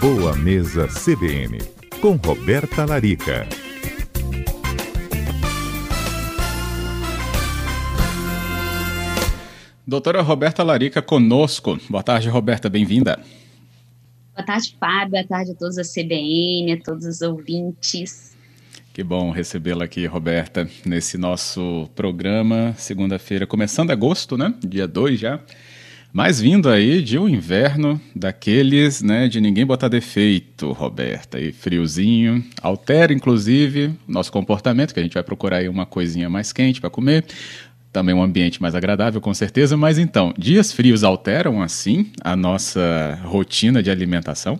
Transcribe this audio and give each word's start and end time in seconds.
Boa 0.00 0.36
Mesa 0.36 0.86
CBN, 0.86 1.58
com 2.00 2.12
Roberta 2.12 2.84
Larica. 2.84 3.48
Doutora 9.84 10.22
Roberta 10.22 10.62
Larica 10.62 11.02
conosco. 11.02 11.76
Boa 11.90 12.04
tarde, 12.04 12.28
Roberta, 12.28 12.70
bem-vinda. 12.70 13.18
Boa 14.36 14.46
tarde, 14.46 14.76
Fábio. 14.78 15.10
Boa 15.10 15.24
tarde 15.24 15.50
a 15.50 15.54
todos 15.54 15.74
da 15.74 15.82
CBN, 15.82 16.74
a 16.74 16.80
todos 16.80 17.04
os 17.04 17.20
ouvintes. 17.20 18.36
Que 18.94 19.02
bom 19.02 19.32
recebê-la 19.32 19.86
aqui, 19.86 20.06
Roberta, 20.06 20.70
nesse 20.86 21.18
nosso 21.18 21.90
programa, 21.96 22.72
segunda-feira, 22.78 23.48
começando 23.48 23.90
agosto, 23.90 24.36
né? 24.36 24.54
Dia 24.64 24.86
2 24.86 25.18
já. 25.18 25.40
Mas 26.12 26.40
vindo 26.40 26.68
aí 26.70 27.02
de 27.02 27.18
um 27.18 27.28
inverno 27.28 28.00
daqueles, 28.16 29.02
né, 29.02 29.28
de 29.28 29.40
ninguém 29.40 29.66
botar 29.66 29.88
defeito, 29.88 30.72
Roberta, 30.72 31.38
e 31.38 31.52
friozinho, 31.52 32.42
altera 32.62 33.12
inclusive 33.12 33.94
nosso 34.06 34.32
comportamento, 34.32 34.94
que 34.94 35.00
a 35.00 35.02
gente 35.02 35.14
vai 35.14 35.22
procurar 35.22 35.58
aí 35.58 35.68
uma 35.68 35.84
coisinha 35.84 36.30
mais 36.30 36.52
quente 36.52 36.80
para 36.80 36.88
comer, 36.88 37.26
também 37.92 38.14
um 38.14 38.22
ambiente 38.22 38.60
mais 38.60 38.74
agradável, 38.74 39.20
com 39.20 39.34
certeza, 39.34 39.76
mas 39.76 39.98
então, 39.98 40.32
dias 40.36 40.72
frios 40.72 41.04
alteram 41.04 41.62
assim 41.62 42.10
a 42.22 42.34
nossa 42.34 43.18
rotina 43.24 43.82
de 43.82 43.90
alimentação? 43.90 44.58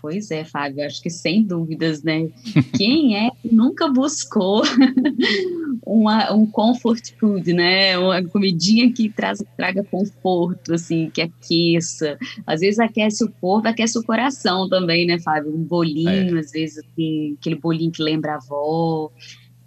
Pois 0.00 0.30
é, 0.30 0.44
Fábio, 0.44 0.84
acho 0.84 1.02
que 1.02 1.08
sem 1.08 1.42
dúvidas, 1.42 2.02
né? 2.02 2.28
Quem 2.76 3.16
é 3.16 3.30
que 3.30 3.54
nunca 3.54 3.88
buscou 3.88 4.62
uma, 5.86 6.32
um 6.32 6.46
comfort 6.46 7.12
food, 7.18 7.52
né? 7.52 7.98
Uma 7.98 8.22
comidinha 8.24 8.90
que 8.92 9.08
traz, 9.10 9.42
traga 9.56 9.84
conforto, 9.84 10.72
assim, 10.72 11.10
que 11.10 11.20
aqueça. 11.20 12.18
Às 12.46 12.60
vezes 12.60 12.78
aquece 12.78 13.24
o 13.24 13.30
corpo, 13.40 13.68
aquece 13.68 13.98
o 13.98 14.04
coração 14.04 14.68
também, 14.68 15.06
né, 15.06 15.18
Fábio? 15.18 15.54
Um 15.54 15.62
bolinho, 15.62 16.36
é. 16.36 16.40
às 16.40 16.50
vezes, 16.52 16.78
assim, 16.78 17.36
aquele 17.38 17.56
bolinho 17.56 17.92
que 17.92 18.02
lembra 18.02 18.32
a 18.32 18.36
avó 18.36 19.12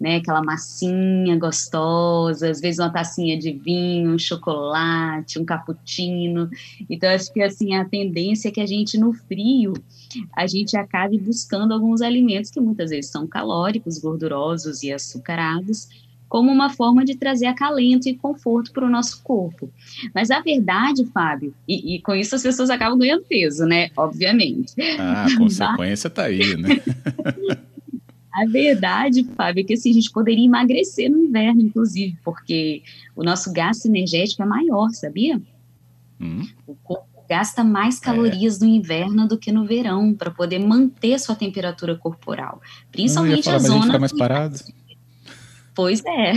né? 0.00 0.16
Aquela 0.16 0.42
massinha 0.42 1.36
gostosa, 1.36 2.50
às 2.50 2.60
vezes 2.60 2.78
uma 2.78 2.90
tacinha 2.90 3.36
de 3.36 3.52
vinho, 3.52 4.14
um 4.14 4.18
chocolate, 4.18 5.38
um 5.38 5.44
cappuccino. 5.44 6.48
Então, 6.88 7.10
acho 7.10 7.32
que 7.32 7.42
assim, 7.42 7.74
a 7.74 7.84
tendência 7.84 8.48
é 8.48 8.52
que 8.52 8.60
a 8.60 8.66
gente, 8.66 8.96
no 8.96 9.12
frio, 9.12 9.72
a 10.36 10.46
gente 10.46 10.76
acabe 10.76 11.18
buscando 11.18 11.74
alguns 11.74 12.00
alimentos 12.00 12.50
que 12.50 12.60
muitas 12.60 12.90
vezes 12.90 13.10
são 13.10 13.26
calóricos, 13.26 13.98
gordurosos 13.98 14.82
e 14.82 14.92
açucarados, 14.92 15.88
como 16.28 16.50
uma 16.52 16.70
forma 16.70 17.04
de 17.04 17.16
trazer 17.16 17.46
acalento 17.46 18.08
e 18.08 18.16
conforto 18.16 18.72
para 18.72 18.84
o 18.84 18.90
nosso 18.90 19.22
corpo. 19.22 19.70
Mas 20.14 20.30
a 20.30 20.40
verdade, 20.40 21.04
Fábio, 21.06 21.54
e, 21.66 21.96
e, 21.96 22.02
com 22.02 22.14
isso 22.14 22.34
as 22.34 22.42
pessoas 22.42 22.70
acabam 22.70 22.98
ganhando 22.98 23.24
peso, 23.24 23.64
né? 23.64 23.90
Obviamente. 23.96 24.74
Ah, 24.98 25.26
a 25.26 25.34
consequência 25.38 26.08
está 26.08 26.24
aí, 26.24 26.56
né? 26.56 26.80
A 28.30 28.46
verdade, 28.46 29.24
Fábio, 29.36 29.62
é 29.62 29.64
que 29.64 29.74
assim, 29.74 29.90
a 29.90 29.94
gente 29.94 30.12
poderia 30.12 30.44
emagrecer 30.44 31.10
no 31.10 31.18
inverno, 31.18 31.60
inclusive, 31.60 32.16
porque 32.22 32.82
o 33.16 33.24
nosso 33.24 33.52
gasto 33.52 33.86
energético 33.86 34.40
é 34.42 34.46
maior, 34.46 34.90
sabia? 34.90 35.42
Hum. 36.20 36.46
O 36.64 36.76
corpo 36.76 37.08
gasta 37.28 37.62
mais 37.62 37.98
calorias 37.98 38.62
é. 38.62 38.64
no 38.64 38.70
inverno 38.70 39.28
do 39.28 39.36
que 39.36 39.52
no 39.52 39.66
verão 39.66 40.14
para 40.14 40.30
poder 40.30 40.58
manter 40.60 41.18
sua 41.18 41.34
temperatura 41.34 41.96
corporal, 41.96 42.62
principalmente 42.90 43.44
falar, 43.44 43.56
a 43.56 43.58
zona. 43.58 43.72
A 43.72 43.76
gente 43.76 43.86
fica 43.86 43.98
mais 43.98 44.12
parado. 44.12 44.58
Pois 45.78 46.02
é. 46.04 46.32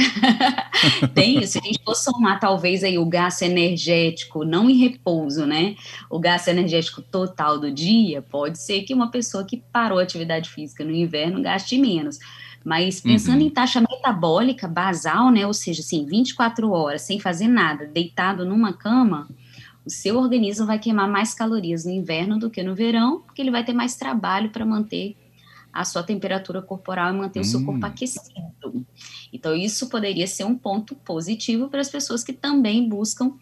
Tem 1.15 1.39
isso. 1.39 1.53
Se 1.53 1.57
a 1.57 1.61
gente 1.63 1.83
for 1.83 1.95
somar, 1.95 2.39
talvez, 2.39 2.83
aí 2.83 2.99
o 2.99 3.05
gasto 3.07 3.41
energético, 3.41 4.45
não 4.45 4.69
em 4.69 4.77
repouso, 4.77 5.47
né? 5.47 5.75
O 6.11 6.19
gasto 6.19 6.49
energético 6.49 7.01
total 7.01 7.57
do 7.57 7.71
dia, 7.71 8.21
pode 8.21 8.59
ser 8.59 8.83
que 8.83 8.93
uma 8.93 9.09
pessoa 9.09 9.43
que 9.43 9.57
parou 9.57 9.97
a 9.97 10.03
atividade 10.03 10.47
física 10.47 10.85
no 10.85 10.91
inverno 10.91 11.41
gaste 11.41 11.75
menos. 11.79 12.19
Mas 12.63 13.01
pensando 13.01 13.39
uhum. 13.39 13.47
em 13.47 13.49
taxa 13.49 13.81
metabólica 13.81 14.67
basal, 14.67 15.31
né? 15.31 15.47
Ou 15.47 15.55
seja, 15.55 15.81
assim, 15.81 16.05
24 16.05 16.69
horas 16.69 17.01
sem 17.01 17.19
fazer 17.19 17.47
nada, 17.47 17.87
deitado 17.87 18.45
numa 18.45 18.73
cama, 18.73 19.27
o 19.83 19.89
seu 19.89 20.19
organismo 20.19 20.67
vai 20.67 20.77
queimar 20.77 21.09
mais 21.09 21.33
calorias 21.33 21.83
no 21.83 21.89
inverno 21.89 22.37
do 22.37 22.51
que 22.51 22.61
no 22.61 22.75
verão, 22.75 23.21
porque 23.21 23.41
ele 23.41 23.49
vai 23.49 23.65
ter 23.65 23.73
mais 23.73 23.95
trabalho 23.95 24.51
para 24.51 24.63
manter 24.63 25.15
a 25.71 25.85
sua 25.85 26.03
temperatura 26.03 26.61
corporal 26.61 27.13
e 27.13 27.17
manter 27.17 27.39
hum. 27.39 27.43
o 27.43 27.45
seu 27.45 27.63
corpo 27.63 27.85
hum. 27.85 27.89
aquecido. 27.89 28.85
Então, 29.31 29.55
isso 29.55 29.89
poderia 29.89 30.27
ser 30.27 30.43
um 30.43 30.55
ponto 30.55 30.95
positivo 30.95 31.69
para 31.69 31.81
as 31.81 31.89
pessoas 31.89 32.23
que 32.23 32.33
também 32.33 32.87
buscam 32.87 33.33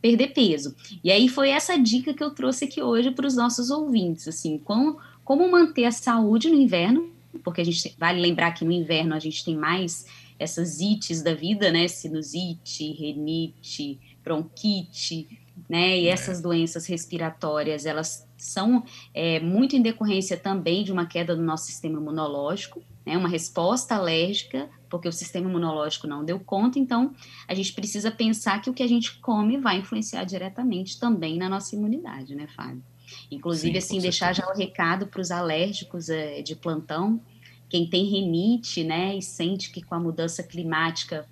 perder 0.00 0.28
peso. 0.28 0.76
E 1.02 1.10
aí 1.10 1.28
foi 1.28 1.50
essa 1.50 1.76
dica 1.76 2.14
que 2.14 2.22
eu 2.22 2.30
trouxe 2.30 2.66
aqui 2.66 2.82
hoje 2.82 3.10
para 3.10 3.26
os 3.26 3.34
nossos 3.34 3.70
ouvintes, 3.70 4.28
assim, 4.28 4.58
como, 4.58 4.98
como 5.24 5.50
manter 5.50 5.84
a 5.84 5.92
saúde 5.92 6.48
no 6.48 6.54
inverno, 6.54 7.10
porque 7.42 7.60
a 7.60 7.64
gente 7.64 7.94
vale 7.98 8.20
lembrar 8.20 8.52
que 8.52 8.64
no 8.64 8.72
inverno 8.72 9.14
a 9.14 9.18
gente 9.18 9.44
tem 9.44 9.56
mais 9.56 10.06
essas 10.38 10.80
ites 10.80 11.20
da 11.20 11.34
vida, 11.34 11.70
né, 11.72 11.88
sinusite, 11.88 12.92
renite, 12.92 13.98
bronquite, 14.22 15.26
né, 15.68 15.98
e 15.98 16.06
é. 16.06 16.10
essas 16.10 16.40
doenças 16.40 16.86
respiratórias, 16.86 17.84
elas 17.84 18.27
são 18.38 18.84
é, 19.12 19.40
muito 19.40 19.76
em 19.76 19.82
decorrência 19.82 20.36
também 20.36 20.84
de 20.84 20.92
uma 20.92 21.06
queda 21.06 21.34
do 21.34 21.42
nosso 21.42 21.66
sistema 21.66 21.98
imunológico, 21.98 22.82
né, 23.04 23.16
uma 23.16 23.28
resposta 23.28 23.96
alérgica, 23.96 24.70
porque 24.88 25.08
o 25.08 25.12
sistema 25.12 25.48
imunológico 25.48 26.06
não 26.06 26.24
deu 26.24 26.38
conta, 26.38 26.78
então 26.78 27.14
a 27.46 27.54
gente 27.54 27.72
precisa 27.72 28.10
pensar 28.10 28.62
que 28.62 28.70
o 28.70 28.74
que 28.74 28.82
a 28.82 28.88
gente 28.88 29.18
come 29.18 29.58
vai 29.58 29.78
influenciar 29.78 30.24
diretamente 30.24 30.98
também 30.98 31.36
na 31.36 31.48
nossa 31.48 31.74
imunidade, 31.74 32.34
né, 32.34 32.46
Fábio? 32.46 32.82
Inclusive, 33.30 33.80
Sim, 33.80 33.96
assim, 33.96 34.00
deixar 34.00 34.34
já 34.34 34.46
o 34.46 34.56
recado 34.56 35.06
para 35.06 35.20
os 35.20 35.30
alérgicos 35.30 36.08
é, 36.08 36.40
de 36.42 36.54
plantão, 36.54 37.20
quem 37.68 37.88
tem 37.88 38.08
renite, 38.08 38.84
né, 38.84 39.16
e 39.16 39.22
sente 39.22 39.70
que 39.70 39.82
com 39.82 39.94
a 39.94 40.00
mudança 40.00 40.42
climática 40.42 41.26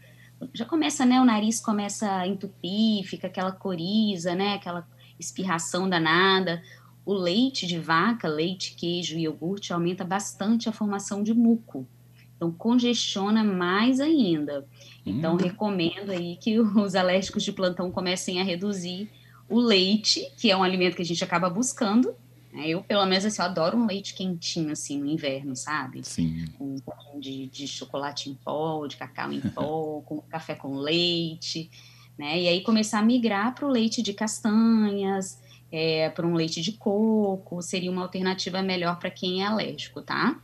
já 0.53 0.65
começa, 0.65 1.07
né, 1.07 1.21
o 1.21 1.25
nariz 1.25 1.61
começa 1.61 2.11
a 2.11 2.27
entupir, 2.27 3.05
fica 3.05 3.27
aquela 3.27 3.53
coriza, 3.53 4.35
né, 4.35 4.55
aquela 4.55 4.87
espirração 5.19 5.89
danada, 5.89 6.63
o 7.07 7.15
leite 7.15 7.69
de 7.69 7.79
vaca, 7.79 8.27
leite, 8.27 8.75
queijo 8.75 9.17
e 9.17 9.23
iogurte 9.23 9.73
aumenta 9.73 10.05
bastante 10.05 10.69
a 10.69 10.73
formação 10.73 11.23
de 11.23 11.33
muco. 11.33 11.87
Então, 12.37 12.51
congestiona 12.51 13.45
mais 13.45 14.01
ainda. 14.01 14.67
Então, 15.07 15.35
hum. 15.35 15.37
recomendo 15.37 16.11
aí 16.11 16.37
que 16.37 16.59
os 16.61 16.97
alérgicos 16.97 17.45
de 17.45 17.53
plantão 17.53 17.93
comecem 17.93 18.41
a 18.41 18.45
reduzir 18.45 19.09
o 19.49 19.61
leite, 19.61 20.29
que 20.37 20.51
é 20.51 20.57
um 20.57 20.65
alimento 20.65 20.97
que 20.97 21.03
a 21.03 21.05
gente 21.05 21.23
acaba 21.23 21.49
buscando. 21.49 22.13
Eu, 22.53 22.83
pelo 22.83 23.07
menos, 23.07 23.25
assim, 23.25 23.41
eu 23.41 23.47
adoro 23.47 23.77
um 23.77 23.87
leite 23.87 24.15
quentinho, 24.15 24.73
assim, 24.73 24.99
no 24.99 25.07
inverno, 25.07 25.55
sabe? 25.55 26.01
Sim. 26.03 26.47
Um 26.59 26.79
pouquinho 26.81 27.21
de, 27.21 27.47
de 27.47 27.69
chocolate 27.69 28.31
em 28.31 28.35
pó, 28.35 28.87
de 28.87 28.97
cacau 28.97 29.33
em 29.33 29.41
pó, 29.41 30.03
com 30.07 30.21
café 30.23 30.55
com 30.55 30.75
leite, 30.75 31.71
né? 32.19 32.41
E 32.41 32.49
aí 32.49 32.63
começar 32.63 32.99
a 32.99 33.03
migrar 33.03 33.55
para 33.55 33.67
o 33.67 33.71
leite 33.71 34.03
de 34.03 34.15
castanhas, 34.15 35.39
é, 35.71 36.09
para 36.11 36.27
um 36.27 36.35
leite 36.35 36.61
de 36.61 36.73
coco, 36.73 37.61
seria 37.61 37.91
uma 37.91 38.03
alternativa 38.03 38.63
melhor 38.63 38.99
para 38.99 39.11
quem 39.11 39.43
é 39.43 39.47
alérgico, 39.47 40.01
tá? 40.01 40.41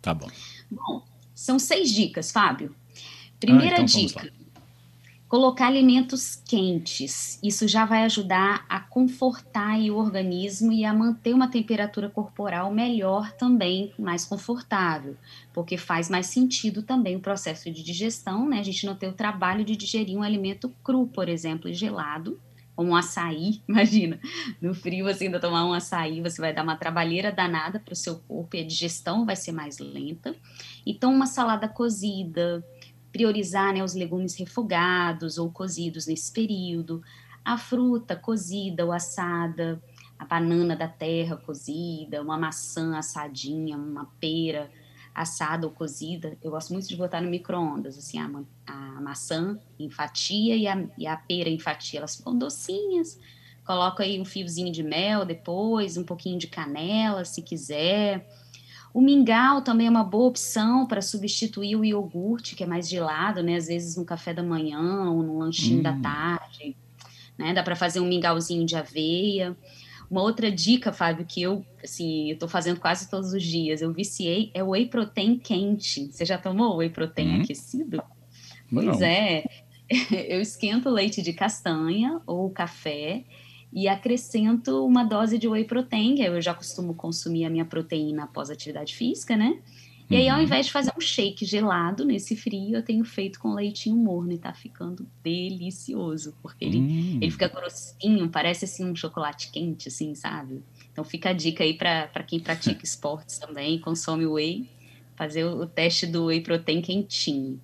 Tá 0.00 0.14
bom. 0.14 0.28
Bom, 0.70 1.02
são 1.34 1.58
seis 1.58 1.90
dicas, 1.92 2.32
Fábio. 2.32 2.74
Primeira 3.38 3.76
ah, 3.76 3.82
então 3.82 3.84
dica: 3.84 4.32
colocar 5.28 5.66
alimentos 5.66 6.36
quentes. 6.46 7.38
Isso 7.42 7.66
já 7.66 7.84
vai 7.84 8.04
ajudar 8.04 8.64
a 8.68 8.80
confortar 8.80 9.78
o 9.78 9.96
organismo 9.96 10.72
e 10.72 10.84
a 10.84 10.92
manter 10.92 11.34
uma 11.34 11.48
temperatura 11.48 12.08
corporal 12.10 12.72
melhor 12.72 13.32
também, 13.32 13.92
mais 13.98 14.24
confortável, 14.24 15.16
porque 15.52 15.76
faz 15.76 16.08
mais 16.08 16.26
sentido 16.26 16.82
também 16.82 17.16
o 17.16 17.20
processo 17.20 17.70
de 17.70 17.82
digestão, 17.82 18.48
né? 18.48 18.58
A 18.58 18.62
gente 18.62 18.86
não 18.86 18.94
ter 18.94 19.08
o 19.08 19.12
trabalho 19.12 19.64
de 19.64 19.76
digerir 19.76 20.16
um 20.16 20.22
alimento 20.22 20.72
cru, 20.82 21.06
por 21.06 21.28
exemplo, 21.28 21.68
e 21.68 21.74
gelado 21.74 22.40
um 22.76 22.94
açaí, 22.94 23.62
imagina, 23.68 24.18
no 24.60 24.74
frio 24.74 25.04
você 25.04 25.24
ainda 25.24 25.40
tomar 25.40 25.66
um 25.66 25.72
açaí, 25.72 26.20
você 26.20 26.40
vai 26.40 26.52
dar 26.52 26.62
uma 26.62 26.76
trabalheira 26.76 27.30
danada 27.30 27.78
para 27.78 27.92
o 27.92 27.96
seu 27.96 28.18
corpo 28.20 28.56
e 28.56 28.60
a 28.60 28.66
digestão 28.66 29.26
vai 29.26 29.36
ser 29.36 29.52
mais 29.52 29.78
lenta. 29.78 30.34
Então, 30.86 31.12
uma 31.12 31.26
salada 31.26 31.68
cozida, 31.68 32.64
priorizar 33.12 33.74
né, 33.74 33.84
os 33.84 33.94
legumes 33.94 34.34
refogados 34.34 35.38
ou 35.38 35.50
cozidos 35.50 36.06
nesse 36.06 36.32
período, 36.32 37.02
a 37.44 37.58
fruta 37.58 38.16
cozida 38.16 38.84
ou 38.84 38.92
assada, 38.92 39.82
a 40.18 40.24
banana 40.24 40.76
da 40.76 40.88
terra 40.88 41.36
cozida, 41.36 42.22
uma 42.22 42.38
maçã 42.38 42.96
assadinha, 42.96 43.76
uma 43.76 44.06
pera, 44.20 44.70
assada 45.14 45.66
ou 45.66 45.72
cozida, 45.72 46.36
eu 46.42 46.50
gosto 46.50 46.72
muito 46.72 46.88
de 46.88 46.96
botar 46.96 47.20
no 47.20 47.28
micro-ondas, 47.28 47.98
assim, 47.98 48.18
a, 48.18 48.30
a, 48.66 49.00
maçã 49.00 49.58
em 49.78 49.90
fatia 49.90 50.56
e 50.56 50.66
a, 50.66 50.86
e 50.96 51.06
a 51.06 51.16
pera 51.16 51.48
em 51.48 51.58
fatia, 51.58 51.98
elas 51.98 52.16
ficam 52.16 52.36
docinhas, 52.36 53.20
coloco 53.64 54.02
aí 54.02 54.20
um 54.20 54.24
fiozinho 54.24 54.72
de 54.72 54.82
mel 54.82 55.24
depois, 55.24 55.96
um 55.96 56.04
pouquinho 56.04 56.38
de 56.38 56.46
canela, 56.46 57.24
se 57.24 57.42
quiser. 57.42 58.26
O 58.94 59.00
mingau 59.00 59.62
também 59.62 59.86
é 59.86 59.90
uma 59.90 60.04
boa 60.04 60.28
opção 60.28 60.86
para 60.86 61.00
substituir 61.00 61.76
o 61.76 61.84
iogurte, 61.84 62.54
que 62.54 62.62
é 62.62 62.66
mais 62.66 62.88
gelado, 62.88 63.42
né? 63.42 63.56
Às 63.56 63.66
vezes 63.66 63.96
no 63.96 64.04
café 64.04 64.34
da 64.34 64.42
manhã 64.42 65.10
ou 65.10 65.22
no 65.22 65.38
lanchinho 65.38 65.80
hum. 65.80 65.82
da 65.82 65.96
tarde, 65.96 66.76
né? 67.38 67.54
Dá 67.54 67.62
para 67.62 67.76
fazer 67.76 68.00
um 68.00 68.06
mingauzinho 68.06 68.66
de 68.66 68.76
aveia. 68.76 69.56
Uma 70.12 70.20
outra 70.20 70.52
dica, 70.52 70.92
Fábio, 70.92 71.24
que 71.24 71.40
eu, 71.40 71.64
assim, 71.82 72.30
eu 72.30 72.38
tô 72.38 72.46
fazendo 72.46 72.78
quase 72.78 73.08
todos 73.08 73.32
os 73.32 73.42
dias, 73.42 73.80
eu 73.80 73.90
viciei, 73.94 74.50
é 74.52 74.62
o 74.62 74.68
whey 74.68 74.84
protein 74.84 75.38
quente. 75.38 76.12
Você 76.12 76.26
já 76.26 76.36
tomou 76.36 76.76
whey 76.76 76.90
protein 76.90 77.38
hum. 77.38 77.42
aquecido? 77.42 78.02
Pois 78.70 79.00
Não. 79.00 79.06
é. 79.06 79.42
Eu 80.28 80.40
esquento 80.40 80.88
leite 80.88 81.20
de 81.20 81.32
castanha 81.32 82.20
ou 82.26 82.50
café 82.50 83.24
e 83.72 83.88
acrescento 83.88 84.86
uma 84.86 85.02
dose 85.02 85.38
de 85.38 85.48
whey 85.48 85.64
protein, 85.64 86.14
que 86.14 86.22
eu 86.22 86.40
já 86.40 86.54
costumo 86.54 86.94
consumir 86.94 87.44
a 87.46 87.50
minha 87.50 87.64
proteína 87.64 88.24
após 88.24 88.48
atividade 88.48 88.94
física, 88.94 89.36
né? 89.36 89.60
E 90.12 90.16
aí, 90.16 90.28
ao 90.28 90.36
uhum. 90.36 90.42
invés 90.42 90.66
de 90.66 90.72
fazer 90.72 90.92
um 90.96 91.00
shake 91.00 91.46
gelado 91.46 92.04
nesse 92.04 92.36
frio, 92.36 92.76
eu 92.76 92.82
tenho 92.82 93.02
feito 93.02 93.40
com 93.40 93.54
leitinho 93.54 93.96
morno 93.96 94.32
e 94.32 94.38
tá 94.38 94.52
ficando 94.52 95.08
delicioso, 95.22 96.34
porque 96.42 96.66
ele, 96.66 96.78
hum. 96.78 97.18
ele 97.20 97.30
fica 97.30 97.48
grossinho, 97.48 98.28
parece 98.28 98.66
assim 98.66 98.84
um 98.84 98.94
chocolate 98.94 99.50
quente, 99.50 99.88
assim, 99.88 100.14
sabe? 100.14 100.62
Então 100.92 101.02
fica 101.02 101.30
a 101.30 101.32
dica 101.32 101.64
aí 101.64 101.72
para 101.72 102.22
quem 102.26 102.38
pratica 102.38 102.82
esportes 102.84 103.38
também, 103.38 103.80
consome 103.80 104.26
whey, 104.26 104.68
fazer 105.16 105.44
o, 105.44 105.62
o, 105.62 105.66
teste 105.66 106.06
do 106.06 106.26
whey 106.26 106.42
protein 106.42 106.82
quentinho. 106.82 107.58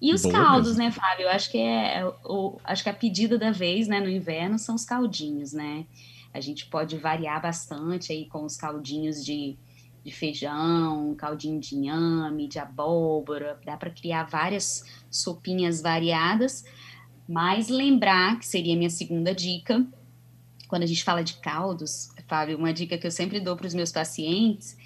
E 0.00 0.12
os 0.12 0.22
Boa 0.22 0.34
caldos, 0.34 0.76
mesmo. 0.76 0.84
né, 0.84 0.90
Fábio? 0.90 1.24
Eu 1.24 1.30
acho 1.30 1.50
que 1.50 1.56
é, 1.56 2.00
é 2.00 2.06
o, 2.24 2.58
acho 2.64 2.82
que 2.82 2.90
a 2.90 2.94
pedida 2.94 3.38
da 3.38 3.50
vez, 3.50 3.88
né, 3.88 3.98
no 3.98 4.10
inverno 4.10 4.58
são 4.58 4.74
os 4.74 4.84
caldinhos, 4.84 5.54
né? 5.54 5.86
A 6.34 6.40
gente 6.40 6.66
pode 6.66 6.98
variar 6.98 7.40
bastante 7.40 8.12
aí 8.12 8.26
com 8.26 8.44
os 8.44 8.56
caldinhos 8.56 9.24
de 9.24 9.56
de 10.04 10.12
feijão, 10.12 11.14
caldinho 11.14 11.58
de 11.58 11.74
inhame, 11.74 12.46
de 12.46 12.58
abóbora, 12.58 13.58
dá 13.64 13.76
para 13.76 13.90
criar 13.90 14.24
várias 14.24 14.84
sopinhas 15.10 15.80
variadas, 15.80 16.64
mas 17.26 17.68
lembrar 17.68 18.38
que 18.38 18.46
seria 18.46 18.76
minha 18.76 18.90
segunda 18.90 19.34
dica, 19.34 19.84
quando 20.68 20.82
a 20.82 20.86
gente 20.86 21.02
fala 21.02 21.24
de 21.24 21.34
caldos, 21.34 22.10
Fábio, 22.26 22.58
uma 22.58 22.72
dica 22.72 22.98
que 22.98 23.06
eu 23.06 23.10
sempre 23.10 23.40
dou 23.40 23.56
para 23.56 23.66
os 23.66 23.74
meus 23.74 23.92
pacientes 23.92 24.76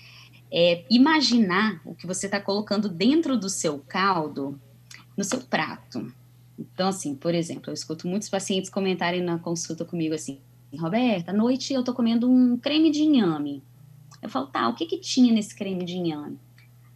é 0.51 0.85
imaginar 0.91 1.81
o 1.85 1.95
que 1.95 2.07
você 2.07 2.27
está 2.27 2.41
colocando 2.41 2.89
dentro 2.89 3.37
do 3.37 3.51
seu 3.51 3.79
caldo 3.81 4.59
no 5.17 5.25
seu 5.25 5.41
prato. 5.41 6.13
Então, 6.59 6.89
assim, 6.89 7.15
por 7.15 7.35
exemplo, 7.35 7.71
eu 7.71 7.75
escuto 7.75 8.09
muitos 8.09 8.29
pacientes 8.29 8.71
comentarem 8.71 9.23
na 9.23 9.39
consulta 9.39 9.85
comigo 9.85 10.15
assim, 10.15 10.41
Roberta, 10.77 11.31
à 11.31 11.35
noite 11.35 11.73
eu 11.73 11.81
estou 11.81 11.95
comendo 11.95 12.31
um 12.31 12.57
creme 12.57 12.91
de 12.91 13.03
inhame. 13.03 13.63
Eu 14.23 14.29
falo, 14.29 14.47
tá, 14.47 14.69
o 14.69 14.75
que 14.75 14.87
que 14.87 14.99
tinha 14.99 15.33
nesse 15.33 15.55
creme 15.55 15.85
de 15.85 15.95
inhame? 15.97 16.39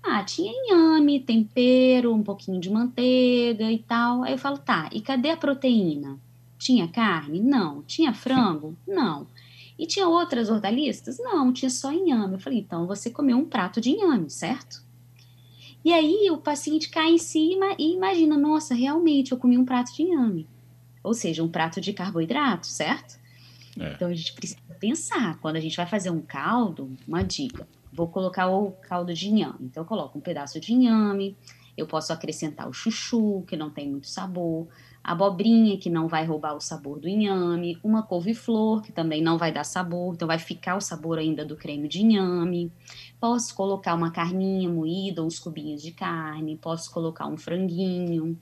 Ah, 0.03 0.25
tinha 0.25 0.53
inhame, 0.53 1.21
tempero, 1.21 2.13
um 2.13 2.23
pouquinho 2.23 2.61
de 2.61 2.69
manteiga 2.69 3.71
e 3.71 3.79
tal. 3.79 4.25
Aí 4.25 4.33
eu 4.33 4.39
falo, 4.39 4.59
tá, 4.59 4.91
e 4.93 5.01
cadê 5.01 5.31
a 5.31 5.37
proteína? 5.37 6.19
Tinha 6.59 6.89
carne? 6.89 7.41
Não. 7.41 7.83
Tinha 7.83 8.13
frango? 8.13 8.77
Não. 8.87 9.27
E 9.79 9.87
tinha 9.87 10.09
outras 10.09 10.51
hortaliças? 10.51 11.19
Não, 11.19 11.53
tinha 11.53 11.71
só 11.71 11.93
inhame. 11.93 12.35
Eu 12.35 12.41
falei, 12.41 12.59
então 12.59 12.87
você 12.87 13.11
comeu 13.11 13.37
um 13.37 13.45
prato 13.45 13.81
de 13.81 13.91
inhame, 13.91 14.29
certo? 14.29 14.83
E 15.85 15.93
aí 15.93 16.31
o 16.31 16.39
paciente 16.39 16.89
cai 16.89 17.11
em 17.11 17.19
cima 17.19 17.75
e 17.79 17.93
imagina, 17.95 18.39
nossa, 18.39 18.75
realmente 18.75 19.33
eu 19.33 19.39
comi 19.39 19.59
um 19.59 19.65
prato 19.65 19.93
de 19.95 20.03
inhame. 20.03 20.49
Ou 21.03 21.15
seja, 21.15 21.43
um 21.43 21.49
prato 21.49 21.81
de 21.81 21.93
carboidrato, 21.93 22.67
certo? 22.67 23.19
É. 23.79 23.95
Então 23.95 24.09
a 24.09 24.15
gente 24.15 24.33
precisa 24.35 24.61
pensar, 24.79 25.39
quando 25.39 25.57
a 25.57 25.61
gente 25.61 25.77
vai 25.77 25.87
fazer 25.87 26.11
um 26.11 26.21
caldo, 26.21 26.91
uma 27.07 27.23
dica, 27.23 27.67
vou 27.93 28.09
colocar 28.09 28.49
o 28.49 28.73
caldo 28.73 29.13
de 29.13 29.29
inhame. 29.29 29.59
Então 29.61 29.83
eu 29.83 29.87
coloco 29.87 30.19
um 30.19 30.21
pedaço 30.21 30.61
de 30.61 30.73
inhame, 30.73 31.37
eu 31.77 31.87
posso 31.87 32.13
acrescentar 32.13 32.69
o 32.69 32.73
chuchu, 32.73 33.45
que 33.47 33.57
não 33.57 33.71
tem 33.71 33.89
muito 33.89 34.07
sabor, 34.07 34.69
a 35.03 35.13
abobrinha, 35.13 35.79
que 35.79 35.91
não 35.91 36.07
vai 36.07 36.25
roubar 36.25 36.55
o 36.55 36.61
sabor 36.61 37.01
do 37.01 37.09
inhame, 37.09 37.79
uma 37.83 38.03
couve-flor, 38.03 38.83
que 38.83 38.93
também 38.93 39.23
não 39.23 39.37
vai 39.37 39.51
dar 39.51 39.65
sabor, 39.65 40.15
então 40.15 40.29
vai 40.29 40.39
ficar 40.39 40.77
o 40.77 40.81
sabor 40.81 41.19
ainda 41.19 41.45
do 41.45 41.57
creme 41.57 41.89
de 41.89 42.01
inhame. 42.01 42.71
Posso 43.19 43.55
colocar 43.55 43.95
uma 43.95 44.11
carninha 44.11 44.69
moída, 44.69 45.23
uns 45.23 45.39
cubinhos 45.39 45.83
de 45.83 45.93
carne, 45.93 46.57
posso 46.57 46.91
colocar 46.93 47.27
um 47.27 47.37
franguinho, 47.37 48.39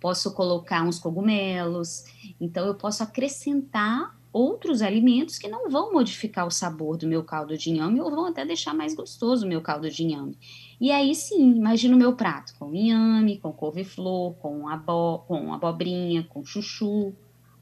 posso 0.00 0.34
colocar 0.34 0.82
uns 0.82 0.98
cogumelos. 0.98 2.04
Então 2.40 2.66
eu 2.66 2.74
posso 2.74 3.02
acrescentar 3.02 4.16
outros 4.34 4.82
alimentos 4.82 5.38
que 5.38 5.46
não 5.46 5.70
vão 5.70 5.92
modificar 5.92 6.44
o 6.44 6.50
sabor 6.50 6.96
do 6.96 7.06
meu 7.06 7.22
caldo 7.22 7.56
de 7.56 7.70
inhame 7.70 8.00
ou 8.00 8.10
vão 8.10 8.26
até 8.26 8.44
deixar 8.44 8.74
mais 8.74 8.92
gostoso 8.92 9.46
o 9.46 9.48
meu 9.48 9.62
caldo 9.62 9.88
de 9.88 10.02
inhame. 10.02 10.36
E 10.80 10.90
aí 10.90 11.14
sim, 11.14 11.52
imagina 11.52 11.94
o 11.94 11.98
meu 11.98 12.16
prato 12.16 12.52
com 12.58 12.74
inhame, 12.74 13.38
com 13.38 13.52
couve-flor, 13.52 14.34
com, 14.34 14.68
abo 14.68 15.20
com 15.20 15.54
abobrinha, 15.54 16.24
com 16.24 16.44
chuchu, 16.44 17.14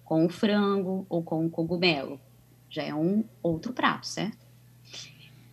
com 0.02 0.26
frango 0.30 1.06
ou 1.10 1.22
com 1.22 1.48
cogumelo. 1.50 2.18
Já 2.70 2.84
é 2.84 2.94
um 2.94 3.22
outro 3.42 3.74
prato, 3.74 4.06
certo? 4.06 4.46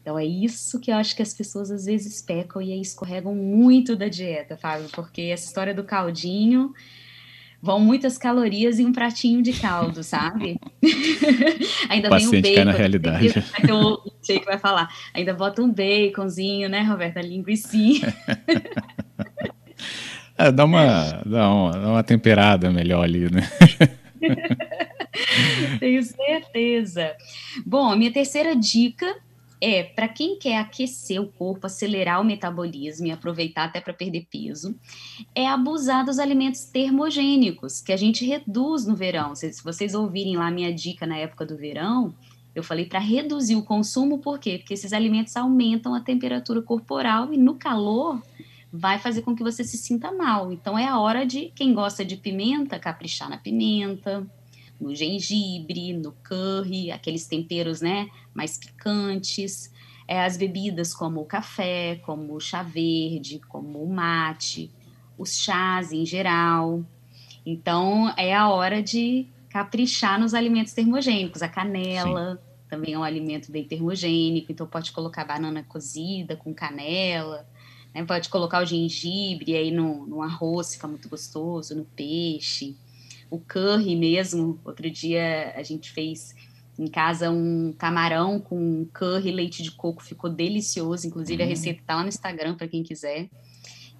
Então 0.02 0.18
é 0.18 0.26
isso 0.26 0.80
que 0.80 0.90
eu 0.90 0.96
acho 0.96 1.14
que 1.14 1.22
as 1.22 1.34
pessoas 1.34 1.70
às 1.70 1.84
vezes 1.84 2.22
pecam 2.22 2.62
e 2.62 2.72
aí 2.72 2.80
escorregam 2.80 3.36
muito 3.36 3.94
da 3.94 4.08
dieta, 4.08 4.56
Fábio, 4.56 4.88
porque 4.94 5.24
essa 5.24 5.48
história 5.48 5.74
do 5.74 5.84
caldinho 5.84 6.74
vão 7.62 7.80
muitas 7.80 8.18
calorias 8.18 8.80
em 8.80 8.86
um 8.86 8.94
pratinho 8.94 9.42
de 9.42 9.54
caldo, 9.54 10.04
sabe? 10.04 10.60
Ainda 11.90 12.10
vem 12.10 12.28
o 12.28 12.32
bacon. 12.32 12.56
Cai 12.56 12.66
na 12.66 12.72
realidade. 12.72 13.34
Que 13.34 13.72
o 13.72 13.98
que 14.22 14.46
vai 14.46 14.58
falar. 14.58 14.90
Ainda 15.14 15.34
bota 15.34 15.62
um 15.62 15.72
baconzinho, 15.72 16.70
né, 16.70 16.82
Roberta? 16.82 17.22
Linguicinha. 17.22 18.14
é, 20.38 20.52
dá, 20.52 20.66
uma, 20.66 21.22
dá, 21.26 21.50
uma, 21.50 21.72
dá 21.72 21.88
uma 21.90 22.04
temperada 22.04 22.72
melhor 22.72 23.04
ali, 23.04 23.30
né? 23.30 23.50
Tenho 25.80 26.04
certeza. 26.04 27.14
Bom, 27.66 27.92
a 27.92 27.96
minha 27.96 28.12
terceira 28.12 28.56
dica 28.56 29.16
é 29.62 29.84
para 29.84 30.08
quem 30.08 30.38
quer 30.40 30.58
aquecer 30.58 31.22
o 31.22 31.28
corpo, 31.28 31.68
acelerar 31.68 32.22
o 32.22 32.24
metabolismo 32.24 33.08
e 33.08 33.12
aproveitar 33.12 33.66
até 33.66 33.82
para 33.82 33.94
perder 33.94 34.28
peso, 34.32 34.76
é 35.36 35.48
abusar 35.48 36.06
dos 36.06 36.20
alimentos 36.20 36.64
termogênicos, 36.66 37.82
que 37.82 37.92
a 37.92 37.98
gente 37.98 38.26
reduz 38.26 38.86
no 38.86 38.96
verão. 38.96 39.36
Se, 39.36 39.52
vocês 39.64 39.94
ouvirem 39.94 40.38
lá 40.38 40.50
minha 40.50 40.74
dica 40.74 41.06
na 41.06 41.18
época 41.18 41.46
do 41.46 41.58
verão, 41.58 42.16
eu 42.56 42.64
falei 42.64 42.86
para 42.86 43.00
reduzir 43.00 43.56
o 43.56 43.64
consumo, 43.64 44.20
por 44.20 44.40
quê? 44.40 44.58
Porque 44.58 44.74
esses 44.74 44.94
alimentos 44.94 45.36
aumentam 45.36 45.94
a 45.94 46.02
temperatura 46.02 46.62
corporal 46.62 47.34
e 47.34 47.38
no 47.38 47.56
calor 47.56 48.22
vai 48.72 49.00
fazer 49.00 49.24
com 49.24 49.36
que 49.36 49.44
você 49.44 49.64
se 49.64 49.78
sinta 49.78 50.12
mal. 50.12 50.52
Então 50.52 50.78
é 50.78 50.88
a 50.88 51.00
hora 51.00 51.26
de 51.26 51.52
quem 51.56 51.74
gosta 51.74 52.06
de 52.06 52.16
pimenta, 52.16 52.80
caprichar 52.80 53.30
na 53.30 53.38
pimenta 53.38 54.26
no 54.80 54.96
gengibre, 54.96 55.94
no 55.94 56.14
curry, 56.24 56.92
aqueles 56.92 57.28
temperos, 57.28 57.82
né, 57.82 58.10
mais 58.34 58.58
picantes, 58.58 59.72
é, 60.08 60.24
as 60.24 60.38
bebidas 60.38 60.94
como 60.94 61.22
o 61.22 61.26
café, 61.26 61.98
como 62.04 62.34
o 62.34 62.40
chá 62.40 62.64
verde, 62.64 63.40
como 63.48 63.84
o 63.84 63.94
mate, 63.94 64.72
os 65.18 65.38
chás 65.38 65.92
em 65.92 66.06
geral. 66.06 66.84
Então, 67.46 68.12
é 68.18 68.34
a 68.34 68.50
hora 68.50 68.82
de 68.82 69.28
caprichar 69.50 70.20
nos 70.20 70.34
alimentos 70.34 70.74
termogênicos. 70.74 71.42
A 71.42 71.50
canela 71.50 72.36
Sim. 72.36 72.68
também 72.70 72.94
é 72.94 72.98
um 72.98 73.04
alimento 73.04 73.52
bem 73.52 73.64
termogênico, 73.64 74.52
então 74.52 74.66
pode 74.66 74.92
colocar 74.92 75.26
banana 75.26 75.64
cozida 75.64 76.36
com 76.36 76.54
canela, 76.54 77.48
né? 77.94 78.04
pode 78.04 78.30
colocar 78.30 78.64
o 78.64 78.66
gengibre 78.66 79.56
aí 79.56 79.70
no, 79.70 80.08
no 80.08 80.22
arroz, 80.22 80.74
fica 80.74 80.88
muito 80.88 81.10
gostoso, 81.10 81.76
no 81.76 81.86
peixe 81.86 82.76
o 83.30 83.40
curry 83.40 83.96
mesmo. 83.96 84.60
Outro 84.64 84.90
dia 84.90 85.54
a 85.56 85.64
gente 85.64 85.92
fez 85.92 86.36
em 86.78 86.88
casa 86.88 87.30
um 87.30 87.74
camarão 87.78 88.40
com 88.40 88.88
curry 88.94 89.32
leite 89.32 89.62
de 89.62 89.72
coco, 89.72 90.04
ficou 90.04 90.30
delicioso. 90.30 91.06
Inclusive, 91.08 91.42
a 91.42 91.46
uhum. 91.46 91.50
receita 91.50 91.84
tá 91.86 91.96
lá 91.96 92.04
no 92.04 92.10
Instagram 92.10 92.56
para 92.56 92.68
quem 92.68 92.84
quiser. 92.84 93.30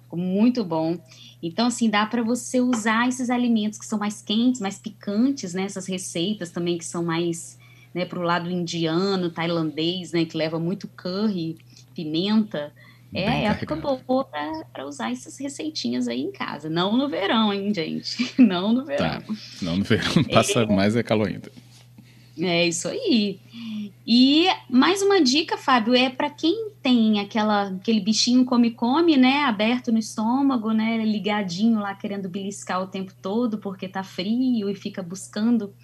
Ficou 0.02 0.18
muito 0.18 0.64
bom. 0.64 0.98
Então, 1.42 1.66
assim, 1.66 1.88
dá 1.88 2.06
para 2.06 2.22
você 2.22 2.60
usar 2.60 3.08
esses 3.08 3.30
alimentos 3.30 3.78
que 3.78 3.86
são 3.86 3.98
mais 3.98 4.22
quentes, 4.22 4.60
mais 4.60 4.78
picantes, 4.78 5.54
né? 5.54 5.62
Essas 5.62 5.86
receitas 5.86 6.50
também 6.50 6.78
que 6.78 6.84
são 6.84 7.04
mais 7.04 7.58
né, 7.94 8.04
para 8.04 8.18
o 8.18 8.22
lado 8.22 8.50
indiano, 8.50 9.30
tailandês, 9.30 10.12
né? 10.12 10.24
Que 10.24 10.36
leva 10.36 10.58
muito 10.58 10.88
curry, 10.88 11.58
pimenta. 11.94 12.72
É 13.12 13.44
época 13.44 13.74
boa 13.76 14.24
para 14.72 14.86
usar 14.86 15.10
essas 15.10 15.36
receitinhas 15.38 16.06
aí 16.06 16.20
em 16.20 16.30
casa. 16.30 16.70
Não 16.70 16.96
no 16.96 17.08
verão, 17.08 17.52
hein, 17.52 17.74
gente? 17.74 18.34
Não 18.40 18.72
no 18.72 18.84
verão. 18.84 19.20
Tá. 19.20 19.34
Não 19.60 19.76
no 19.76 19.84
verão. 19.84 20.24
Passa 20.32 20.60
é... 20.60 20.66
mais 20.66 20.94
é 20.94 21.02
calor 21.02 21.28
ainda. 21.28 21.50
É 22.38 22.66
isso 22.66 22.88
aí. 22.88 23.40
E 24.06 24.46
mais 24.68 25.02
uma 25.02 25.20
dica, 25.20 25.58
Fábio, 25.58 25.94
é 25.94 26.08
para 26.08 26.30
quem 26.30 26.70
tem 26.82 27.20
aquela, 27.20 27.68
aquele 27.68 28.00
bichinho 28.00 28.44
come-come, 28.44 29.16
né, 29.16 29.42
aberto 29.42 29.92
no 29.92 29.98
estômago, 29.98 30.72
né, 30.72 31.04
ligadinho 31.04 31.78
lá 31.80 31.94
querendo 31.94 32.28
beliscar 32.28 32.82
o 32.82 32.86
tempo 32.86 33.12
todo 33.20 33.58
porque 33.58 33.86
tá 33.86 34.02
frio 34.02 34.70
e 34.70 34.74
fica 34.74 35.02
buscando, 35.02 35.74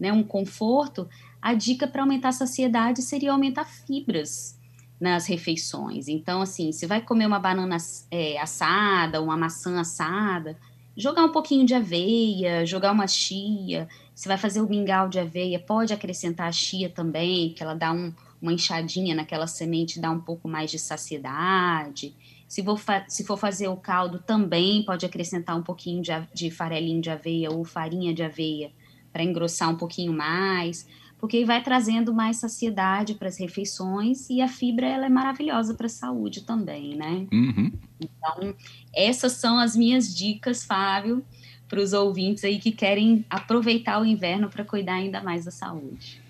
né, 0.00 0.10
um 0.12 0.22
conforto. 0.22 1.08
A 1.42 1.52
dica 1.52 1.86
para 1.86 2.02
aumentar 2.02 2.30
a 2.30 2.32
saciedade 2.32 3.02
seria 3.02 3.32
aumentar 3.32 3.66
fibras 3.66 4.55
nas 5.00 5.26
refeições. 5.26 6.08
Então, 6.08 6.40
assim, 6.40 6.72
se 6.72 6.86
vai 6.86 7.00
comer 7.00 7.26
uma 7.26 7.38
banana 7.38 7.76
é, 8.10 8.38
assada, 8.38 9.20
uma 9.20 9.36
maçã 9.36 9.80
assada, 9.80 10.56
jogar 10.96 11.24
um 11.24 11.32
pouquinho 11.32 11.66
de 11.66 11.74
aveia, 11.74 12.64
jogar 12.64 12.92
uma 12.92 13.06
chia. 13.06 13.88
Se 14.14 14.26
vai 14.26 14.38
fazer 14.38 14.60
o 14.60 14.68
mingau 14.68 15.08
de 15.08 15.18
aveia, 15.18 15.58
pode 15.58 15.92
acrescentar 15.92 16.48
a 16.48 16.52
chia 16.52 16.88
também, 16.88 17.52
que 17.52 17.62
ela 17.62 17.74
dá 17.74 17.92
um, 17.92 18.12
uma 18.40 18.52
enxadinha 18.52 19.14
naquela 19.14 19.46
semente, 19.46 20.00
dá 20.00 20.10
um 20.10 20.20
pouco 20.20 20.48
mais 20.48 20.70
de 20.70 20.78
saciedade. 20.78 22.14
Se, 22.48 22.62
for, 22.62 22.80
se 23.08 23.24
for 23.24 23.36
fazer 23.36 23.68
o 23.68 23.76
caldo, 23.76 24.18
também 24.18 24.82
pode 24.84 25.04
acrescentar 25.04 25.56
um 25.56 25.62
pouquinho 25.62 26.00
de, 26.00 26.12
de 26.32 26.50
farelinho 26.50 27.02
de 27.02 27.10
aveia 27.10 27.50
ou 27.50 27.64
farinha 27.64 28.14
de 28.14 28.22
aveia 28.22 28.70
para 29.12 29.24
engrossar 29.24 29.70
um 29.70 29.76
pouquinho 29.76 30.12
mais, 30.12 30.86
porque 31.18 31.44
vai 31.44 31.62
trazendo 31.62 32.12
mais 32.12 32.36
saciedade 32.36 33.14
para 33.14 33.28
as 33.28 33.38
refeições 33.38 34.28
e 34.28 34.40
a 34.40 34.48
fibra 34.48 34.86
ela 34.86 35.06
é 35.06 35.08
maravilhosa 35.08 35.74
para 35.74 35.86
a 35.86 35.90
saúde 35.90 36.42
também, 36.42 36.94
né? 36.94 37.26
Uhum. 37.32 37.72
Então, 38.00 38.54
essas 38.94 39.32
são 39.32 39.58
as 39.58 39.74
minhas 39.74 40.14
dicas, 40.14 40.64
Fábio, 40.64 41.24
para 41.68 41.80
os 41.80 41.92
ouvintes 41.92 42.44
aí 42.44 42.58
que 42.58 42.70
querem 42.70 43.24
aproveitar 43.30 44.00
o 44.00 44.04
inverno 44.04 44.48
para 44.48 44.64
cuidar 44.64 44.94
ainda 44.94 45.22
mais 45.22 45.44
da 45.44 45.50
saúde. 45.50 46.20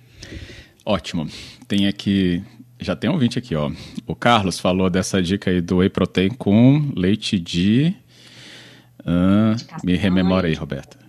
Ótimo. 0.85 1.29
Tem 1.67 1.89
aqui 1.89 2.45
já 2.79 2.95
tem 2.95 3.09
um 3.09 3.15
ouvinte 3.15 3.39
aqui, 3.39 3.55
ó. 3.55 3.71
O 4.07 4.15
Carlos 4.15 4.61
falou 4.61 4.91
dessa 4.91 5.23
dica 5.23 5.51
aí 5.51 5.61
do 5.61 5.79
whey 5.79 5.89
protein 5.89 6.29
com 6.31 6.93
leite 6.95 7.39
de. 7.39 7.95
De 9.05 9.67
me 9.85 9.97
rememora 9.97 10.49
aí, 10.49 10.55
Roberta. 10.55 11.06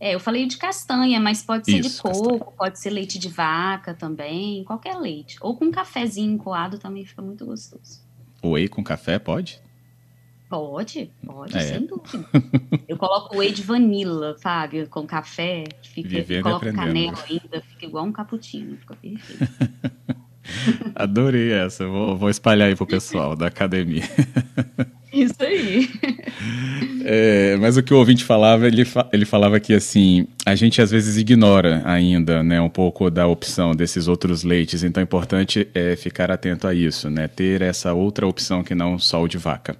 É, 0.00 0.14
eu 0.14 0.20
falei 0.20 0.46
de 0.46 0.56
castanha, 0.56 1.20
mas 1.20 1.42
pode 1.42 1.66
ser 1.66 1.78
Isso, 1.78 1.96
de 1.96 2.02
coco, 2.02 2.30
castanha. 2.30 2.52
pode 2.58 2.78
ser 2.78 2.90
leite 2.90 3.18
de 3.18 3.28
vaca 3.28 3.94
também, 3.94 4.64
qualquer 4.64 4.96
leite. 4.96 5.36
Ou 5.40 5.56
com 5.56 5.66
um 5.66 5.70
cafezinho 5.70 6.36
coado 6.36 6.78
também 6.78 7.04
fica 7.04 7.22
muito 7.22 7.46
gostoso. 7.46 8.02
Whey 8.44 8.68
com 8.68 8.82
café 8.82 9.18
pode? 9.18 9.62
Pode, 10.48 11.10
pode, 11.24 11.56
é. 11.56 11.60
sem 11.60 11.86
dúvida. 11.86 12.28
Eu 12.86 12.96
coloco 12.96 13.38
whey 13.38 13.50
de 13.50 13.62
vanilla, 13.62 14.36
Fábio, 14.38 14.88
com 14.88 15.06
café, 15.06 15.64
fica, 15.82 16.08
Vivendo 16.08 16.42
coloco 16.42 16.72
canela 16.72 17.18
ainda, 17.28 17.62
fica 17.62 17.86
igual 17.86 18.04
um 18.04 18.12
cappuccino, 18.12 18.76
fica 18.76 18.94
perfeito. 18.94 19.52
Adorei 20.94 21.52
essa, 21.52 21.86
vou, 21.86 22.16
vou 22.16 22.28
espalhar 22.28 22.68
aí 22.68 22.76
pro 22.76 22.86
pessoal 22.86 23.34
da 23.34 23.46
academia. 23.46 24.04
Isso 25.12 25.42
aí. 25.42 25.88
É, 27.06 27.56
mas 27.58 27.76
o 27.76 27.82
que 27.82 27.92
o 27.92 27.98
ouvinte 27.98 28.24
falava, 28.24 28.66
ele, 28.66 28.82
ele 29.12 29.26
falava 29.26 29.60
que 29.60 29.74
assim, 29.74 30.26
a 30.46 30.54
gente 30.54 30.80
às 30.80 30.90
vezes 30.90 31.18
ignora 31.18 31.82
ainda, 31.84 32.42
né, 32.42 32.58
um 32.62 32.70
pouco 32.70 33.10
da 33.10 33.26
opção 33.26 33.72
desses 33.72 34.08
outros 34.08 34.42
leites, 34.42 34.82
então 34.82 35.02
é 35.02 35.04
importante 35.04 35.68
é, 35.74 35.94
ficar 35.96 36.30
atento 36.30 36.66
a 36.66 36.72
isso, 36.72 37.10
né, 37.10 37.28
ter 37.28 37.60
essa 37.60 37.92
outra 37.92 38.26
opção 38.26 38.64
que 38.64 38.74
não 38.74 38.98
só 38.98 39.22
o 39.22 39.28
de 39.28 39.36
vaca. 39.36 39.76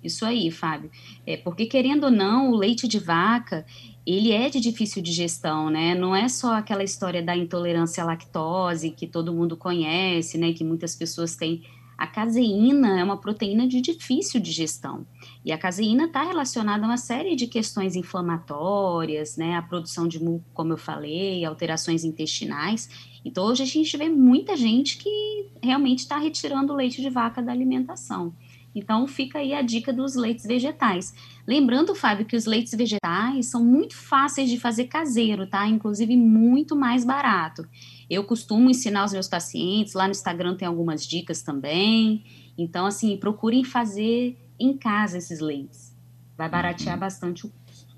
Isso 0.00 0.24
aí, 0.24 0.48
Fábio. 0.52 0.88
É, 1.26 1.36
porque 1.36 1.66
querendo 1.66 2.04
ou 2.04 2.10
não, 2.12 2.52
o 2.52 2.56
leite 2.56 2.86
de 2.86 3.00
vaca, 3.00 3.66
ele 4.06 4.30
é 4.30 4.48
de 4.48 4.60
difícil 4.60 5.02
digestão, 5.02 5.68
né? 5.68 5.96
Não 5.96 6.14
é 6.14 6.28
só 6.28 6.54
aquela 6.54 6.84
história 6.84 7.20
da 7.20 7.36
intolerância 7.36 8.04
à 8.04 8.06
lactose 8.06 8.90
que 8.90 9.08
todo 9.08 9.34
mundo 9.34 9.56
conhece, 9.56 10.38
né? 10.38 10.52
Que 10.52 10.62
muitas 10.62 10.94
pessoas 10.94 11.34
têm. 11.34 11.64
A 11.98 12.06
caseína 12.06 13.00
é 13.00 13.02
uma 13.02 13.16
proteína 13.16 13.66
de 13.66 13.80
difícil 13.80 14.38
digestão. 14.38 15.04
E 15.46 15.52
a 15.52 15.56
caseína 15.56 16.06
está 16.06 16.24
relacionada 16.24 16.84
a 16.84 16.88
uma 16.88 16.96
série 16.96 17.36
de 17.36 17.46
questões 17.46 17.94
inflamatórias, 17.94 19.36
né? 19.36 19.54
A 19.54 19.62
produção 19.62 20.08
de 20.08 20.20
muco, 20.20 20.44
como 20.52 20.72
eu 20.72 20.76
falei, 20.76 21.44
alterações 21.44 22.02
intestinais. 22.02 22.90
Então, 23.24 23.44
hoje 23.44 23.62
a 23.62 23.66
gente 23.66 23.96
vê 23.96 24.08
muita 24.08 24.56
gente 24.56 24.98
que 24.98 25.46
realmente 25.62 26.00
está 26.00 26.18
retirando 26.18 26.72
o 26.72 26.76
leite 26.76 27.00
de 27.00 27.08
vaca 27.08 27.40
da 27.40 27.52
alimentação. 27.52 28.34
Então, 28.74 29.06
fica 29.06 29.38
aí 29.38 29.54
a 29.54 29.62
dica 29.62 29.92
dos 29.92 30.16
leites 30.16 30.44
vegetais. 30.44 31.14
Lembrando, 31.46 31.94
Fábio, 31.94 32.26
que 32.26 32.34
os 32.34 32.44
leites 32.44 32.74
vegetais 32.74 33.46
são 33.46 33.64
muito 33.64 33.94
fáceis 33.96 34.50
de 34.50 34.58
fazer 34.58 34.86
caseiro, 34.86 35.46
tá? 35.46 35.64
Inclusive, 35.68 36.16
muito 36.16 36.74
mais 36.74 37.04
barato. 37.04 37.64
Eu 38.10 38.24
costumo 38.24 38.68
ensinar 38.68 39.04
os 39.04 39.12
meus 39.12 39.28
pacientes, 39.28 39.94
lá 39.94 40.06
no 40.06 40.10
Instagram 40.10 40.56
tem 40.56 40.66
algumas 40.66 41.06
dicas 41.06 41.40
também. 41.40 42.24
Então, 42.58 42.84
assim, 42.84 43.16
procurem 43.16 43.62
fazer 43.62 44.36
em 44.58 44.76
casa 44.76 45.18
esses 45.18 45.40
leites. 45.40 45.94
Vai 46.36 46.48
baratear 46.48 46.94
uhum. 46.94 47.00
bastante 47.00 47.46
o 47.46 47.50
custo. 47.50 47.96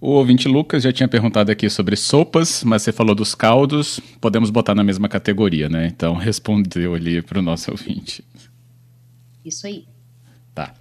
O 0.00 0.10
ouvinte 0.10 0.46
Lucas 0.46 0.84
já 0.84 0.92
tinha 0.92 1.08
perguntado 1.08 1.50
aqui 1.50 1.68
sobre 1.68 1.96
sopas, 1.96 2.62
mas 2.62 2.82
você 2.82 2.92
falou 2.92 3.14
dos 3.14 3.34
caldos, 3.34 3.98
podemos 4.20 4.48
botar 4.48 4.74
na 4.74 4.84
mesma 4.84 5.08
categoria, 5.08 5.68
né? 5.68 5.86
Então 5.86 6.14
respondeu 6.16 6.94
ali 6.94 7.20
para 7.20 7.38
o 7.38 7.42
nosso 7.42 7.70
ouvinte. 7.70 8.24
Isso 9.44 9.66
aí. 9.66 9.86
Tá. 10.54 10.72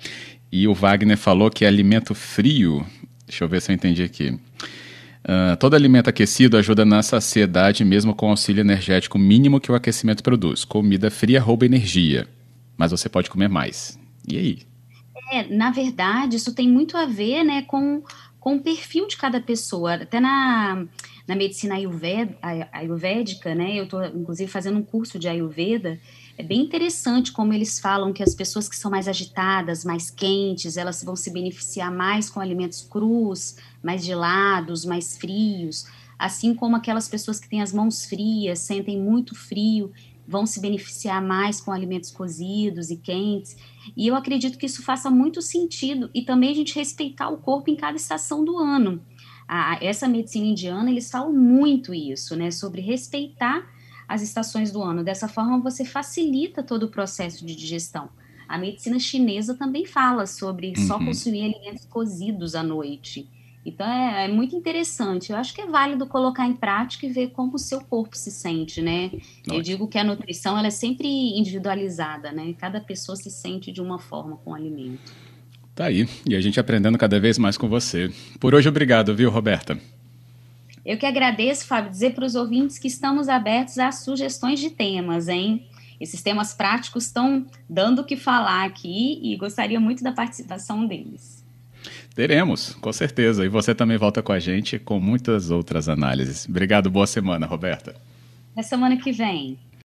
E 0.52 0.68
o 0.68 0.74
Wagner 0.74 1.18
falou 1.18 1.50
que 1.50 1.66
alimento 1.66 2.14
frio. 2.14 2.86
Deixa 3.26 3.44
eu 3.44 3.50
ver 3.50 3.62
se 3.62 3.72
eu 3.72 3.76
entendi 3.76 4.04
aqui. 4.04 4.30
Uh, 4.30 5.58
todo 5.60 5.76
alimento 5.76 6.10
aquecido 6.10 6.56
ajuda 6.56 6.86
na 6.86 7.04
saciedade, 7.04 7.84
mesmo 7.84 8.16
com 8.16 8.28
o 8.28 8.30
auxílio 8.30 8.62
energético 8.62 9.18
mínimo 9.18 9.60
que 9.60 9.72
o 9.72 9.76
aquecimento 9.76 10.24
produz. 10.24 10.64
Comida 10.64 11.12
fria 11.12 11.42
rouba 11.42 11.66
energia, 11.66 12.28
mas 12.78 12.92
você 12.92 13.10
pode 13.10 13.30
comer 13.30 13.50
mais. 13.50 13.97
E 14.28 14.38
aí? 14.38 14.60
É, 15.32 15.48
na 15.48 15.72
verdade, 15.72 16.36
isso 16.36 16.54
tem 16.54 16.70
muito 16.70 16.96
a 16.96 17.06
ver 17.06 17.44
né, 17.44 17.64
com, 17.64 18.04
com 18.40 18.56
o 18.56 18.62
perfil 18.62 19.08
de 19.08 19.18
cada 19.18 19.42
pessoa. 19.42 19.96
Até 19.96 20.20
na, 20.20 20.86
na 21.28 21.36
medicina 21.36 21.76
ayurvédica, 21.76 23.56
né, 23.56 23.80
eu 23.80 23.86
estou, 23.86 24.06
inclusive, 24.06 24.50
fazendo 24.50 24.78
um 24.78 24.84
curso 24.84 25.18
de 25.18 25.28
Ayurveda, 25.28 26.00
é 26.38 26.44
bem 26.44 26.62
interessante 26.62 27.32
como 27.32 27.52
eles 27.52 27.80
falam 27.80 28.14
que 28.14 28.22
as 28.22 28.36
pessoas 28.36 28.70
que 28.70 28.76
são 28.76 28.92
mais 28.92 29.08
agitadas, 29.08 29.84
mais 29.84 30.12
quentes, 30.12 30.78
elas 30.78 31.04
vão 31.04 31.16
se 31.16 31.32
beneficiar 31.32 31.92
mais 31.92 32.30
com 32.30 32.40
alimentos 32.40 32.82
crus, 32.84 33.58
mais 33.82 34.06
gelados, 34.06 34.86
mais 34.86 35.18
frios, 35.18 35.86
assim 36.18 36.54
como 36.54 36.76
aquelas 36.76 37.10
pessoas 37.10 37.40
que 37.40 37.50
têm 37.50 37.62
as 37.62 37.74
mãos 37.74 38.06
frias, 38.06 38.60
sentem 38.60 39.00
muito 39.00 39.36
frio, 39.36 39.92
vão 40.28 40.46
se 40.46 40.60
beneficiar 40.60 41.22
mais 41.22 41.62
com 41.62 41.72
alimentos 41.72 42.12
cozidos 42.12 42.92
e 42.92 42.98
quentes. 42.98 43.56
E 43.96 44.08
eu 44.08 44.16
acredito 44.16 44.58
que 44.58 44.66
isso 44.66 44.84
faça 44.84 45.10
muito 45.10 45.42
sentido 45.42 46.10
e 46.14 46.22
também 46.22 46.52
a 46.52 46.56
gente 46.56 46.76
respeitar 46.76 47.30
o 47.30 47.38
corpo 47.38 47.70
em 47.70 47.76
cada 47.76 47.96
estação 47.96 48.44
do 48.44 48.58
ano. 48.58 49.02
A, 49.48 49.78
essa 49.82 50.08
medicina 50.08 50.46
indiana, 50.46 50.92
eles 50.92 51.10
falam 51.10 51.32
muito 51.32 51.94
isso, 51.94 52.36
né, 52.36 52.52
sobre 52.52 52.82
respeitar 52.82 53.66
as 54.08 54.22
estações 54.22 54.72
do 54.72 54.82
ano. 54.82 55.04
Dessa 55.04 55.30
forma, 55.30 55.60
você 55.60 55.86
facilita 55.86 56.62
todo 56.62 56.84
o 56.84 56.92
processo 56.92 57.46
de 57.46 57.56
digestão. 57.56 58.10
A 58.48 58.58
medicina 58.58 59.00
chinesa 59.00 59.54
também 59.54 59.86
fala 59.86 60.26
sobre 60.26 60.74
uhum. 60.78 60.88
só 60.88 60.98
consumir 60.98 61.44
alimentos 61.44 61.86
cozidos 61.86 62.56
à 62.56 62.64
noite. 62.64 63.30
Então 63.68 63.86
é, 63.86 64.24
é, 64.24 64.28
muito 64.30 64.56
interessante. 64.56 65.34
Eu 65.34 65.38
acho 65.38 65.54
que 65.54 65.60
é 65.60 65.66
válido 65.66 66.08
colocar 66.08 66.48
em 66.48 66.54
prática 66.54 67.06
e 67.06 67.12
ver 67.12 67.32
como 67.32 67.56
o 67.56 67.60
seu 67.60 67.82
corpo 67.82 68.16
se 68.16 68.32
sente, 68.32 68.82
né? 68.82 69.12
Eu 69.46 69.62
digo 69.62 69.90
que 69.90 69.98
a 69.98 70.06
nutrição 70.06 70.58
ela 70.58 70.68
é 70.68 70.72
sempre 70.72 71.06
individualizada, 71.38 72.32
né? 72.32 72.56
Cada 72.58 72.80
pessoa 72.80 73.18
se 73.18 73.30
sente 73.30 73.70
de 73.70 73.82
uma 73.82 74.00
forma 74.00 74.38
com 74.38 74.52
o 74.52 74.56
alimento. 74.56 75.12
Tá 75.76 75.88
aí. 75.88 76.08
E 76.26 76.34
a 76.34 76.40
gente 76.40 76.62
aprendendo 76.62 76.98
cada 76.98 77.20
vez 77.20 77.38
mais 77.38 77.58
com 77.58 77.68
você. 77.68 78.10
Por 78.40 78.56
hoje, 78.56 78.70
obrigado, 78.70 79.14
viu, 79.14 79.30
Roberta? 79.30 79.78
Eu 80.86 80.98
que 80.98 81.06
agradeço, 81.06 81.68
Fábio, 81.68 81.92
dizer 81.92 82.14
para 82.14 82.26
os 82.26 82.36
ouvintes 82.36 82.80
que 82.80 82.88
estamos 82.88 83.28
abertos 83.28 83.78
a 83.78 83.92
sugestões 83.92 84.62
de 84.62 84.70
temas, 84.70 85.28
hein? 85.28 85.68
Esses 86.00 86.22
temas 86.22 86.54
práticos 86.54 87.04
estão 87.04 87.46
dando 87.70 88.00
o 88.00 88.06
que 88.06 88.16
falar 88.16 88.66
aqui 88.66 89.20
e 89.22 89.36
gostaria 89.36 89.80
muito 89.80 90.06
da 90.06 90.14
participação 90.14 90.88
deles. 90.88 91.46
Teremos, 92.18 92.74
com 92.82 92.92
certeza. 92.92 93.46
E 93.46 93.48
você 93.48 93.76
também 93.76 93.96
volta 93.96 94.24
com 94.24 94.32
a 94.32 94.40
gente 94.40 94.80
com 94.80 95.00
muitas 95.00 95.52
outras 95.52 95.88
análises. 95.88 96.48
Obrigado, 96.50 96.90
boa 96.90 97.06
semana, 97.06 97.46
Roberta. 97.46 97.96
Na 98.56 98.64
semana 98.64 98.98
que 98.98 99.12
vem. 99.12 99.60